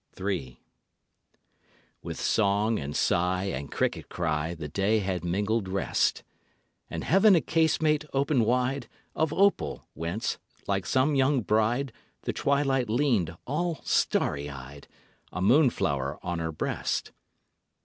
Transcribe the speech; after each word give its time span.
III. 0.19 0.59
With 2.01 2.19
song 2.19 2.79
and 2.79 2.95
sigh 2.95 3.43
and 3.43 3.71
cricket 3.71 4.09
cry 4.09 4.55
The 4.55 4.67
day 4.67 4.97
had 4.97 5.23
mingled 5.23 5.67
rest; 5.67 6.23
And 6.89 7.03
Heaven 7.03 7.35
a 7.35 7.41
casement 7.41 8.05
opened 8.11 8.47
wide 8.47 8.87
Of 9.15 9.31
opal, 9.31 9.85
whence, 9.93 10.39
like 10.65 10.87
some 10.87 11.13
young 11.13 11.41
bride, 11.41 11.93
The 12.23 12.33
Twilight 12.33 12.89
leaned, 12.89 13.37
all 13.45 13.79
starry 13.83 14.49
eyed, 14.49 14.87
A 15.31 15.39
moonflower 15.39 16.17
on 16.23 16.39
her 16.39 16.51
breast. 16.51 17.11